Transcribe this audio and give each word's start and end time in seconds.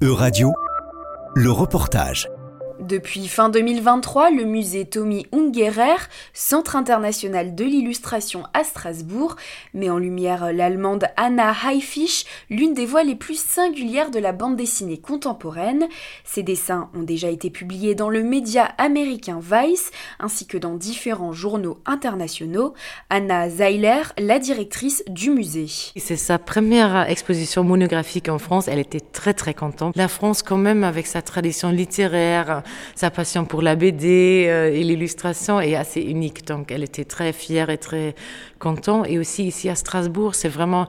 E-Radio, 0.00 0.52
le 1.34 1.50
reportage. 1.50 2.28
Depuis 2.80 3.26
fin 3.26 3.48
2023, 3.48 4.30
le 4.30 4.44
musée 4.44 4.84
Tommy 4.84 5.26
Ungerer, 5.32 5.96
Centre 6.32 6.76
international 6.76 7.56
de 7.56 7.64
l'illustration 7.64 8.44
à 8.54 8.62
Strasbourg, 8.62 9.34
met 9.74 9.90
en 9.90 9.98
lumière 9.98 10.52
l'allemande 10.52 11.06
Anna 11.16 11.50
Haifisch, 11.50 12.24
l'une 12.50 12.74
des 12.74 12.86
voix 12.86 13.02
les 13.02 13.16
plus 13.16 13.38
singulières 13.38 14.12
de 14.12 14.20
la 14.20 14.30
bande 14.30 14.54
dessinée 14.54 14.98
contemporaine. 14.98 15.88
Ses 16.24 16.44
dessins 16.44 16.88
ont 16.94 17.02
déjà 17.02 17.30
été 17.30 17.50
publiés 17.50 17.96
dans 17.96 18.10
le 18.10 18.22
média 18.22 18.66
américain 18.78 19.40
Vice, 19.42 19.90
ainsi 20.20 20.46
que 20.46 20.56
dans 20.56 20.74
différents 20.74 21.32
journaux 21.32 21.80
internationaux. 21.84 22.74
Anna 23.10 23.50
Zeiler, 23.50 24.02
la 24.18 24.38
directrice 24.38 25.02
du 25.08 25.30
musée. 25.30 25.66
C'est 25.96 26.16
sa 26.16 26.38
première 26.38 27.10
exposition 27.10 27.64
monographique 27.64 28.28
en 28.28 28.38
France. 28.38 28.68
Elle 28.68 28.78
était 28.78 29.00
très 29.00 29.34
très 29.34 29.52
contente. 29.52 29.96
La 29.96 30.06
France, 30.06 30.44
quand 30.44 30.56
même, 30.56 30.84
avec 30.84 31.08
sa 31.08 31.22
tradition 31.22 31.70
littéraire, 31.70 32.62
sa 32.94 33.10
passion 33.10 33.44
pour 33.44 33.62
la 33.62 33.76
BD 33.76 34.46
euh, 34.48 34.70
et 34.72 34.82
l'illustration 34.82 35.60
est 35.60 35.74
assez 35.74 36.00
unique. 36.00 36.46
Donc 36.46 36.70
elle 36.70 36.84
était 36.84 37.04
très 37.04 37.32
fière 37.32 37.70
et 37.70 37.78
très 37.78 38.14
contente. 38.58 39.06
Et 39.08 39.18
aussi 39.18 39.44
ici 39.44 39.68
à 39.68 39.74
Strasbourg, 39.74 40.34
c'est 40.34 40.48
vraiment 40.48 40.88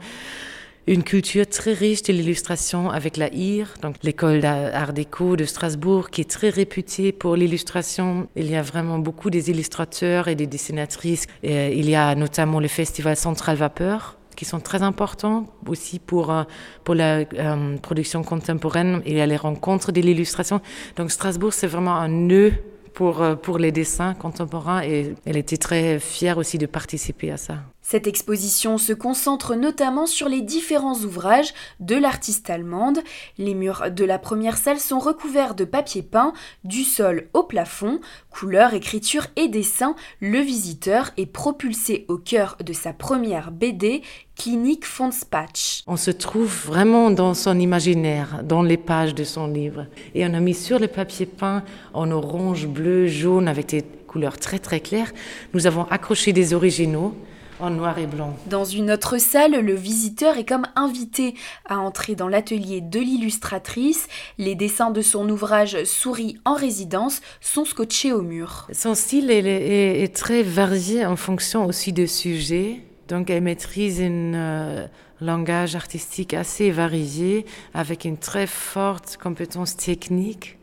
une 0.90 1.04
culture 1.04 1.48
très 1.48 1.74
riche 1.74 2.02
de 2.04 2.14
l'illustration 2.14 2.90
avec 2.90 3.16
la 3.16 3.32
IR, 3.32 3.68
donc 3.84 3.96
l'école 4.02 4.40
d'art 4.40 4.92
déco 4.92 5.36
de 5.36 5.46
Strasbourg, 5.46 6.10
qui 6.10 6.22
est 6.22 6.30
très 6.30 6.50
réputée 6.50 7.12
pour 7.12 7.36
l'illustration. 7.36 8.28
Il 8.36 8.50
y 8.50 8.56
a 8.56 8.64
vraiment 8.64 8.98
beaucoup 8.98 9.30
des 9.30 9.52
illustrateurs 9.52 10.28
et 10.30 10.36
des 10.36 10.48
dessinatrices. 10.48 11.28
Et 11.44 11.78
il 11.78 11.88
y 11.88 11.96
a 11.96 12.16
notamment 12.16 12.60
le 12.60 12.68
festival 12.68 13.16
Central 13.16 13.56
Vapeur, 13.58 14.19
qui 14.40 14.46
sont 14.46 14.62
très 14.62 14.84
importants 14.84 15.48
aussi 15.68 16.00
pour, 16.00 16.32
euh, 16.32 16.44
pour 16.86 16.96
la 16.96 17.26
euh, 17.34 17.78
production 17.80 18.24
contemporaine. 18.24 19.02
Il 19.06 19.18
y 19.18 19.20
a 19.20 19.26
les 19.26 19.36
rencontres 19.36 19.92
de 19.92 20.00
l'illustration. 20.00 20.62
Donc 20.96 21.12
Strasbourg, 21.12 21.52
c'est 21.52 21.68
vraiment 21.68 21.96
un 21.96 22.08
nœud 22.08 22.54
pour, 22.94 23.22
euh, 23.22 23.36
pour 23.36 23.58
les 23.58 23.74
dessins 23.74 24.14
contemporains 24.14 24.82
et 24.82 25.14
elle 25.26 25.36
était 25.36 25.58
très 25.58 26.00
fière 26.00 26.38
aussi 26.38 26.58
de 26.58 26.68
participer 26.68 27.32
à 27.32 27.36
ça. 27.38 27.56
Cette 27.92 28.06
exposition 28.06 28.78
se 28.78 28.94
concentre 28.94 29.56
notamment 29.56 30.06
sur 30.06 30.30
les 30.30 30.44
différents 30.44 31.00
ouvrages 31.00 31.56
de 31.80 31.96
l'artiste 31.96 32.52
allemande. 32.52 33.00
Les 33.40 33.56
murs 33.56 33.90
de 33.90 34.06
la 34.06 34.20
première 34.20 34.60
salle 34.60 34.80
sont 34.80 35.00
recouverts 35.00 35.56
de 35.56 35.64
papier 35.64 36.04
peint, 36.04 36.34
du 36.64 36.84
sol 36.84 37.30
au 37.34 37.42
plafond, 37.42 38.00
couleurs, 38.30 38.76
écriture 38.76 39.26
et 39.38 39.48
dessins. 39.48 39.96
Le 40.20 40.38
visiteur 40.38 41.10
est 41.18 41.26
propulsé 41.26 42.06
au 42.10 42.20
cœur 42.20 42.58
de 42.64 42.74
sa 42.74 42.94
première 42.94 43.50
BD, 43.50 44.04
Clinique 44.38 44.86
Fondspatch. 44.86 45.82
On 45.88 45.98
se 45.98 46.12
trouve 46.12 46.68
vraiment 46.68 47.10
dans 47.10 47.34
son 47.34 47.60
imaginaire, 47.60 48.44
dans 48.44 48.62
les 48.62 48.78
pages 48.78 49.16
de 49.16 49.24
son 49.24 49.48
livre. 49.48 49.88
Et 50.14 50.24
on 50.28 50.36
a 50.36 50.40
mis 50.40 50.54
sur 50.54 50.78
le 50.78 50.90
papier 50.90 51.26
peint 51.26 51.64
en 51.96 52.12
orange, 52.12 52.68
bleu, 52.68 53.08
jaune, 53.08 53.48
avec 53.48 53.70
des 53.70 53.82
couleurs 54.06 54.38
très 54.38 54.60
très 54.60 54.80
claires. 54.80 55.12
Nous 55.56 55.66
avons 55.66 55.86
accroché 55.86 56.34
des 56.34 56.54
originaux 56.54 57.16
en 57.60 57.70
noir 57.70 57.98
et 58.00 58.08
blanc. 58.08 58.36
Dans 58.48 58.66
une 58.66 58.92
autre 58.92 59.18
salle, 59.18 59.60
le 59.60 59.74
visiteur 59.74 60.38
est 60.38 60.48
comme 60.48 60.66
invité 60.76 61.36
à 61.66 61.80
entrer 61.80 62.16
dans 62.16 62.28
l'atelier 62.28 62.82
de 62.82 63.00
l'illustratrice. 63.00 64.08
Les 64.38 64.56
dessins 64.56 64.92
de 64.92 65.02
son 65.02 65.30
ouvrage 65.30 65.84
Souris 65.84 66.38
en 66.46 66.54
résidence 66.54 67.22
sont 67.42 67.66
scotchés 67.66 68.14
au 68.14 68.22
mur. 68.22 68.68
Son 68.72 68.96
style 68.96 69.30
est, 69.32 70.16
très 70.16 70.44
varié 70.44 71.06
en 71.06 71.16
fonction 71.16 71.66
aussi 71.66 71.94
des 71.94 72.08
sujets. 72.08 72.82
Donc 73.08 73.30
elle 73.30 73.44
maîtrise 73.44 74.02
un 74.02 74.34
euh, 74.34 74.88
langage 75.22 75.76
artistique 75.76 76.34
assez 76.34 76.72
varié 76.72 77.46
avec 77.74 78.06
une 78.06 78.18
très 78.18 78.48
forte 78.48 79.18
compétence 79.22 79.76
technique 79.76 80.58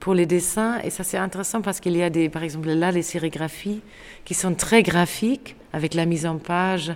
pour 0.00 0.14
les 0.14 0.26
dessins. 0.26 0.78
Et 0.84 0.90
ça, 0.90 1.04
c'est 1.04 1.16
intéressant 1.16 1.60
parce 1.60 1.80
qu'il 1.80 1.96
y 1.96 2.02
a 2.02 2.10
des, 2.10 2.28
par 2.28 2.42
exemple, 2.42 2.68
là, 2.68 2.92
les 2.92 3.02
sérigraphies 3.02 3.80
qui 4.24 4.34
sont 4.34 4.54
très 4.54 4.82
graphiques 4.82 5.56
avec 5.72 5.94
la 5.94 6.06
mise 6.06 6.26
en 6.26 6.38
page. 6.38 6.92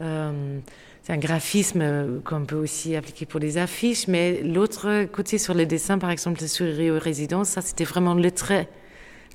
Euh, 0.00 0.58
c'est 1.02 1.12
un 1.12 1.18
graphisme 1.18 2.20
qu'on 2.24 2.44
peut 2.44 2.56
aussi 2.56 2.96
appliquer 2.96 3.26
pour 3.26 3.38
les 3.38 3.58
affiches, 3.58 4.08
mais 4.08 4.42
l'autre 4.42 5.04
côté 5.04 5.38
sur 5.38 5.54
les 5.54 5.64
dessins, 5.64 5.98
par 5.98 6.10
exemple, 6.10 6.40
sur 6.42 6.66
Rio 6.66 6.98
Résidence, 6.98 7.50
ça, 7.50 7.62
c'était 7.62 7.84
vraiment 7.84 8.14
le 8.14 8.30
trait. 8.30 8.68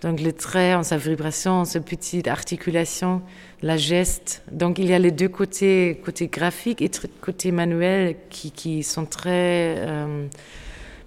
Donc 0.02 0.20
le 0.20 0.34
trait 0.34 0.74
en 0.74 0.82
sa 0.82 0.98
vibration, 0.98 1.62
en 1.62 1.66
sa 1.66 1.80
petite 1.80 2.28
articulation, 2.28 3.22
la 3.62 3.78
geste. 3.78 4.44
Donc 4.52 4.80
il 4.80 4.86
y 4.86 4.94
a 4.94 5.00
les 5.00 5.12
deux 5.12 5.30
côtés, 5.30 6.02
côté 6.04 6.28
graphique 6.28 6.82
et 6.82 6.90
côté 7.22 7.52
manuel, 7.52 8.16
qui, 8.30 8.82
sont 8.82 9.06
très 9.06 9.76
euh, 9.78 10.26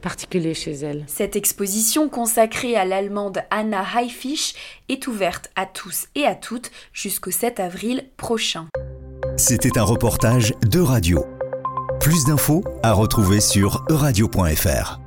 particulier 0.04 0.52
chez 0.52 0.72
elle. 0.72 1.04
Cette 1.06 1.34
exposition 1.34 2.10
consacrée 2.10 2.76
à 2.76 2.84
l'allemande 2.84 3.38
Anna 3.50 3.82
Haifisch 3.82 4.54
est 4.90 5.06
ouverte 5.06 5.50
à 5.56 5.64
tous 5.64 6.08
et 6.14 6.26
à 6.26 6.34
toutes 6.34 6.70
jusqu'au 6.92 7.30
7 7.30 7.58
avril 7.58 8.04
prochain. 8.18 8.66
C'était 9.38 9.78
un 9.78 9.82
reportage 9.82 10.52
de 10.70 10.78
radio. 10.78 11.24
Plus 12.00 12.26
d'infos 12.26 12.62
à 12.82 12.92
retrouver 12.92 13.40
sur 13.40 13.82
euradio.fr. 13.88 15.03